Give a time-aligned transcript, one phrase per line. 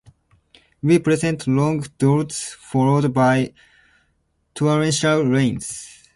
[0.81, 3.53] We present long drought followed by
[4.55, 6.07] torrential rains.